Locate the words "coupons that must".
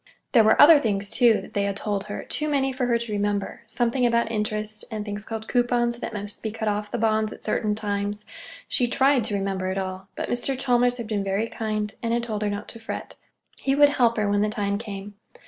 5.47-6.41